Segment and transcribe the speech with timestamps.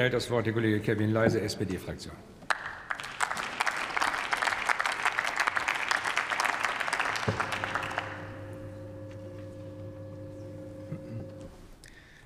[0.00, 2.14] erhält das Wort der Kollege Kevin Leise, SPD-Fraktion.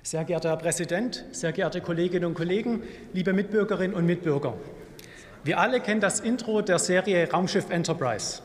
[0.03, 4.53] Sehr geehrter Herr Präsident, sehr geehrte Kolleginnen und Kollegen, liebe Mitbürgerinnen und Mitbürger.
[5.43, 8.41] Wir alle kennen das Intro der Serie Raumschiff Enterprise.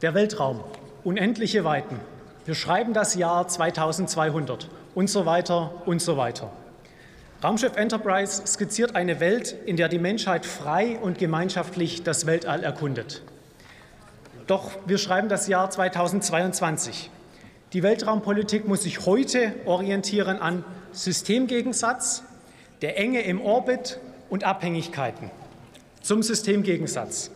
[0.00, 0.64] Der Weltraum,
[1.04, 2.00] unendliche Weiten.
[2.46, 6.50] Wir schreiben das Jahr 2200 und so weiter und so weiter.
[7.42, 13.22] Raumschiff Enterprise skizziert eine Welt, in der die Menschheit frei und gemeinschaftlich das Weltall erkundet.
[14.46, 17.10] Doch wir schreiben das Jahr 2022.
[17.72, 22.22] Die Weltraumpolitik muss sich heute orientieren an Systemgegensatz,
[22.80, 23.98] der Enge im Orbit
[24.30, 25.28] und Abhängigkeiten.
[26.00, 27.32] Zum Systemgegensatz.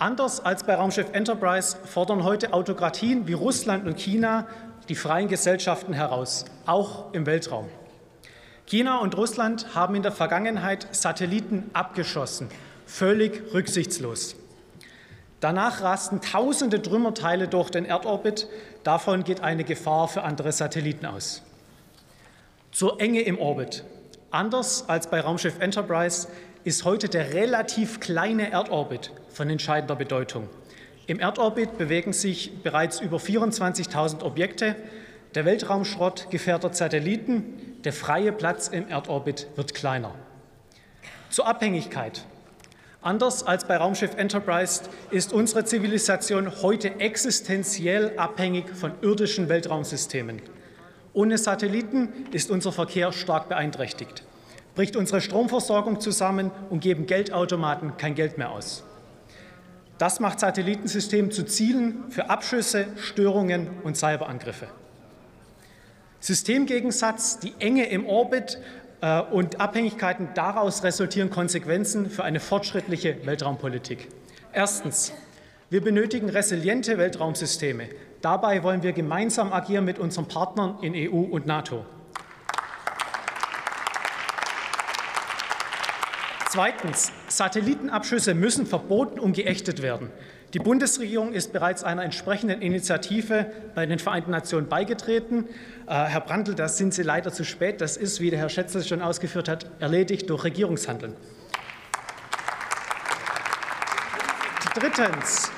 [0.00, 4.48] Anders als bei Raumschiff Enterprise fordern heute Autokratien wie Russland und China
[4.88, 7.68] die freien Gesellschaften heraus, auch im Weltraum.
[8.68, 12.50] China und Russland haben in der Vergangenheit Satelliten abgeschossen,
[12.84, 14.36] völlig rücksichtslos.
[15.40, 18.46] Danach rasten tausende Trümmerteile durch den Erdorbit.
[18.84, 21.40] Davon geht eine Gefahr für andere Satelliten aus.
[22.70, 23.84] Zur Enge im Orbit.
[24.30, 26.28] Anders als bei Raumschiff Enterprise
[26.64, 30.46] ist heute der relativ kleine Erdorbit von entscheidender Bedeutung.
[31.06, 34.76] Im Erdorbit bewegen sich bereits über 24.000 Objekte.
[35.34, 37.82] Der Weltraumschrott gefährdet Satelliten.
[37.84, 40.14] Der freie Platz im Erdorbit wird kleiner.
[41.28, 42.24] Zur Abhängigkeit.
[43.02, 50.40] Anders als bei Raumschiff Enterprise ist unsere Zivilisation heute existenziell abhängig von irdischen Weltraumsystemen.
[51.12, 54.24] Ohne Satelliten ist unser Verkehr stark beeinträchtigt,
[54.74, 58.82] bricht unsere Stromversorgung zusammen und geben Geldautomaten kein Geld mehr aus.
[59.98, 64.68] Das macht Satellitensystem zu Zielen für Abschüsse, Störungen und Cyberangriffe.
[66.28, 68.58] Systemgegensatz, die Enge im Orbit
[69.00, 74.08] äh, und Abhängigkeiten daraus resultieren Konsequenzen für eine fortschrittliche Weltraumpolitik.
[74.52, 75.14] Erstens.
[75.70, 77.88] Wir benötigen resiliente Weltraumsysteme.
[78.20, 81.86] Dabei wollen wir gemeinsam agieren mit unseren Partnern in EU und NATO.
[86.58, 87.12] Zweitens.
[87.28, 90.10] Satellitenabschüsse müssen verboten und geächtet werden.
[90.54, 93.46] Die Bundesregierung ist bereits einer entsprechenden Initiative
[93.76, 95.44] bei den Vereinten Nationen beigetreten.
[95.86, 97.80] Äh, Herr Brandl, da sind Sie leider zu spät.
[97.80, 101.14] Das ist, wie der Herr Schätzer schon ausgeführt hat, erledigt durch Regierungshandeln.
[104.74, 105.52] Drittens.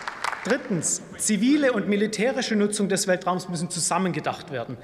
[0.44, 1.00] Drittens.
[1.16, 4.77] Zivile und militärische Nutzung des Weltraums müssen zusammengedacht werden.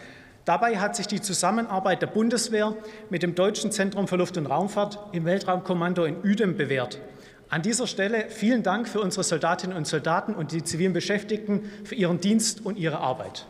[0.47, 2.77] Dabei hat sich die Zusammenarbeit der Bundeswehr
[3.11, 7.01] mit dem Deutschen Zentrum für Luft- und Raumfahrt im Weltraumkommando in Uedem bewährt.
[7.49, 11.97] An dieser Stelle vielen Dank für unsere Soldatinnen und Soldaten und die zivilen Beschäftigten für
[11.97, 13.45] ihren Dienst und ihre Arbeit.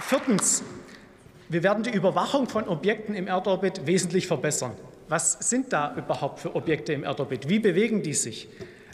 [0.00, 0.62] Viertens.
[1.50, 4.72] Wir werden die Überwachung von Objekten im Erdorbit wesentlich verbessern.
[5.08, 7.50] Was sind da überhaupt für Objekte im Erdorbit?
[7.50, 8.48] Wie bewegen die sich?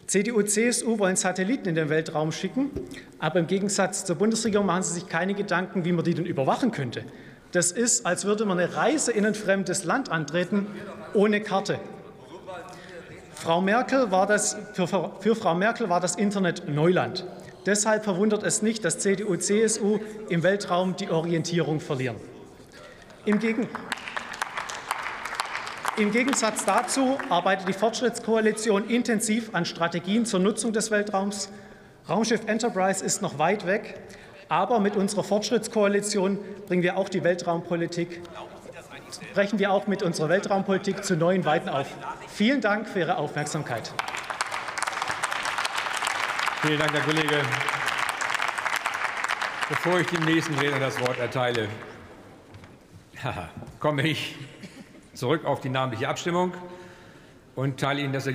[0.07, 2.71] CDU, CSU wollen Satelliten in den Weltraum schicken,
[3.19, 6.71] aber im Gegensatz zur Bundesregierung machen sie sich keine Gedanken, wie man die denn überwachen
[6.71, 7.05] könnte.
[7.53, 10.67] Das ist, als würde man eine Reise in ein fremdes Land antreten
[11.15, 11.79] ohne Karte.
[13.35, 17.27] Frau Merkel war das, für, für Frau Merkel war das Internet Neuland.
[17.67, 19.99] Deshalb verwundert es nicht, dass CDU, CSU
[20.29, 22.17] im Weltraum die Orientierung verlieren.
[23.25, 23.69] Im, Gegen
[25.99, 31.51] Im Gegensatz dazu arbeitet die Fortschrittskoalition intensiv an Strategien zur Nutzung des Weltraums.
[32.09, 34.01] Raumschiff Enterprise ist noch weit weg,
[34.49, 38.23] aber mit unserer Fortschrittskoalition bringen wir auch die Weltraumpolitik,
[39.35, 41.89] brechen wir auch mit unserer Weltraumpolitik zu neuen Weiten auf.
[42.27, 43.93] Vielen Dank für Ihre Aufmerksamkeit.
[46.63, 47.43] Vielen Dank, Herr Kollege.
[49.69, 51.69] Bevor ich dem nächsten Redner das Wort erteile,
[53.79, 54.37] komme ich
[55.15, 56.53] zurück auf die namentliche Abstimmung
[57.55, 58.31] und teile Ihnen das Ergebnis.